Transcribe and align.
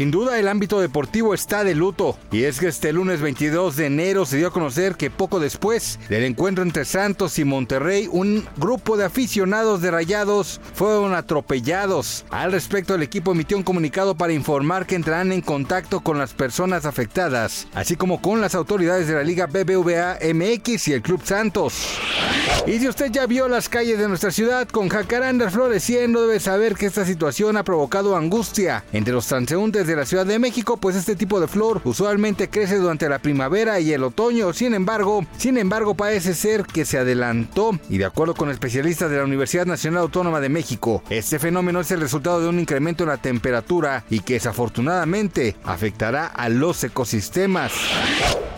Sin 0.00 0.10
duda 0.10 0.38
el 0.38 0.48
ámbito 0.48 0.80
deportivo 0.80 1.34
está 1.34 1.62
de 1.62 1.74
luto 1.74 2.16
y 2.32 2.44
es 2.44 2.58
que 2.58 2.68
este 2.68 2.90
lunes 2.90 3.20
22 3.20 3.76
de 3.76 3.84
enero 3.84 4.24
se 4.24 4.38
dio 4.38 4.48
a 4.48 4.50
conocer 4.50 4.94
que 4.94 5.10
poco 5.10 5.40
después 5.40 5.98
del 6.08 6.24
encuentro 6.24 6.64
entre 6.64 6.86
Santos 6.86 7.38
y 7.38 7.44
Monterrey 7.44 8.08
un 8.10 8.48
grupo 8.56 8.96
de 8.96 9.04
aficionados 9.04 9.82
de 9.82 9.90
Rayados 9.90 10.58
fueron 10.72 11.12
atropellados. 11.12 12.24
Al 12.30 12.50
respecto 12.50 12.94
el 12.94 13.02
equipo 13.02 13.32
emitió 13.32 13.58
un 13.58 13.62
comunicado 13.62 14.14
para 14.14 14.32
informar 14.32 14.86
que 14.86 14.94
entrarán 14.94 15.32
en 15.32 15.42
contacto 15.42 16.00
con 16.00 16.16
las 16.16 16.32
personas 16.32 16.86
afectadas, 16.86 17.68
así 17.74 17.94
como 17.94 18.22
con 18.22 18.40
las 18.40 18.54
autoridades 18.54 19.06
de 19.06 19.16
la 19.16 19.22
Liga 19.22 19.48
BBVA 19.48 20.16
MX 20.32 20.88
y 20.88 20.92
el 20.94 21.02
Club 21.02 21.20
Santos. 21.22 21.74
Y 22.66 22.78
si 22.78 22.88
usted 22.88 23.10
ya 23.10 23.26
vio 23.26 23.48
las 23.48 23.68
calles 23.68 23.98
de 23.98 24.08
nuestra 24.08 24.30
ciudad 24.30 24.66
con 24.66 24.88
jacarandas 24.88 25.52
floreciendo, 25.52 26.22
debe 26.22 26.40
saber 26.40 26.74
que 26.74 26.86
esta 26.86 27.04
situación 27.04 27.58
ha 27.58 27.64
provocado 27.64 28.16
angustia 28.16 28.84
entre 28.92 29.12
los 29.12 29.26
transeúntes 29.26 29.89
de 29.90 29.96
la 29.96 30.06
Ciudad 30.06 30.24
de 30.24 30.38
México, 30.38 30.76
pues 30.76 30.96
este 30.96 31.16
tipo 31.16 31.40
de 31.40 31.48
flor 31.48 31.80
usualmente 31.84 32.48
crece 32.48 32.76
durante 32.76 33.08
la 33.08 33.18
primavera 33.18 33.80
y 33.80 33.92
el 33.92 34.04
otoño. 34.04 34.52
Sin 34.52 34.74
embargo, 34.74 35.26
sin 35.36 35.58
embargo 35.58 35.94
parece 35.94 36.34
ser 36.34 36.64
que 36.64 36.84
se 36.84 36.98
adelantó 36.98 37.78
y 37.88 37.98
de 37.98 38.04
acuerdo 38.04 38.34
con 38.34 38.50
especialistas 38.50 39.10
de 39.10 39.18
la 39.18 39.24
Universidad 39.24 39.66
Nacional 39.66 40.02
Autónoma 40.02 40.40
de 40.40 40.48
México, 40.48 41.02
este 41.10 41.38
fenómeno 41.38 41.80
es 41.80 41.90
el 41.90 42.00
resultado 42.00 42.40
de 42.40 42.48
un 42.48 42.60
incremento 42.60 43.04
en 43.04 43.10
la 43.10 43.18
temperatura 43.18 44.04
y 44.08 44.20
que 44.20 44.34
desafortunadamente 44.34 45.56
afectará 45.64 46.26
a 46.26 46.48
los 46.48 46.82
ecosistemas. 46.84 47.72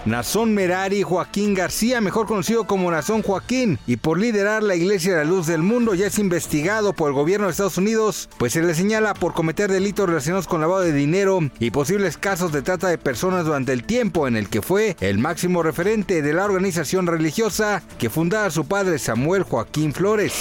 Nazón 0.05 0.53
Merari 0.53 1.05
Joaquín 1.05 1.55
García, 1.55 2.01
mejor 2.01 2.27
conocido 2.27 2.65
como 2.65 2.91
Nazón 2.91 3.23
Joaquín, 3.23 3.79
y 3.87 3.97
por 3.97 4.19
liderar 4.19 4.65
la 4.65 4.75
Iglesia 4.75 5.13
de 5.13 5.19
la 5.19 5.31
Luz 5.31 5.47
del 5.47 5.63
Mundo, 5.63 5.95
ya 5.95 6.09
es 6.09 6.19
investigado 6.19 6.93
por 6.93 7.09
el 7.09 7.15
gobierno 7.15 7.47
de 7.47 7.53
Estados 7.53 7.79
Unidos, 7.79 8.29
pues 8.37 8.53
se 8.53 8.63
le 8.63 8.75
señala 8.75 9.15
por 9.15 9.33
cometer 9.33 9.71
delitos 9.71 10.09
relacionados 10.09 10.49
con 10.49 10.61
lavado 10.61 10.81
de 10.81 10.93
dinero 10.93 11.39
y 11.61 11.71
posibles 11.71 12.17
casos 12.17 12.51
de 12.51 12.63
trata 12.63 12.89
de 12.89 12.99
personas 12.99 13.47
durante 13.47 13.73
el 13.73 13.85
tiempo 13.85 14.27
en 14.27 14.37
el 14.37 14.49
que 14.49 14.61
fue 14.61 14.97
el 15.01 15.19
máximo 15.19 15.63
referente 15.63 16.21
de 16.21 16.33
la 16.33 16.47
organización 16.47 17.07
religiosa 17.07 17.83
que 17.99 18.11
fundaba 18.11 18.51
su 18.51 18.65
padre 18.65 18.99
Samuel 18.99 19.45
Joaquín 19.45 19.93
Flores. 19.93 20.33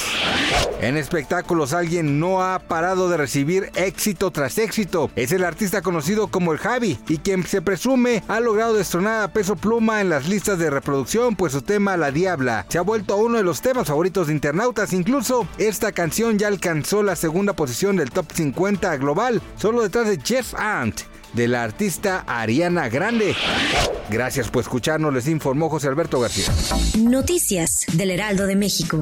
En 0.82 0.98
espectáculos 0.98 1.74
alguien 1.74 2.20
no 2.20 2.42
ha 2.42 2.58
parado 2.58 3.08
de 3.08 3.18
recibir 3.18 3.70
éxito 3.76 4.32
tras 4.32 4.58
éxito. 4.58 5.12
Es 5.16 5.32
el 5.32 5.44
artista 5.44 5.84
conocido 5.84 6.30
como 6.30 6.52
el 6.54 6.58
Javi 6.58 6.98
y 7.08 7.20
quien 7.20 7.46
se 7.46 7.62
presume 7.62 8.24
ha 8.28 8.40
logrado 8.40 8.74
destronar 8.74 9.22
a 9.22 9.32
peso 9.32 9.51
pluma 9.56 10.02
en 10.02 10.10
las 10.10 10.28
listas 10.28 10.60
de 10.60 10.70
reproducción, 10.70 11.36
pues 11.36 11.54
su 11.54 11.62
tema 11.62 11.98
La 11.98 12.12
Diabla 12.12 12.66
se 12.70 12.78
ha 12.78 12.82
vuelto 12.82 13.18
uno 13.18 13.38
de 13.38 13.44
los 13.44 13.62
temas 13.62 13.88
favoritos 13.88 14.28
de 14.28 14.34
internautas. 14.34 14.94
Incluso 14.94 15.48
esta 15.58 15.92
canción 15.92 16.38
ya 16.38 16.48
alcanzó 16.48 17.04
la 17.04 17.16
segunda 17.16 17.54
posición 17.54 17.98
del 17.98 18.12
top 18.12 18.32
50 18.34 18.98
global, 18.98 19.42
solo 19.58 19.82
detrás 19.82 20.08
de 20.08 20.20
Jeff 20.22 20.54
Ant 20.56 21.02
de 21.34 21.48
la 21.48 21.64
artista 21.64 22.24
Ariana 22.28 22.90
Grande. 22.90 23.36
Gracias 24.10 24.50
por 24.50 24.62
escucharnos, 24.62 25.14
les 25.14 25.28
informó 25.28 25.70
José 25.70 25.88
Alberto 25.88 26.20
García. 26.20 26.46
Noticias 27.00 27.86
del 27.94 28.12
Heraldo 28.12 28.46
de 28.48 28.56
México. 28.56 29.02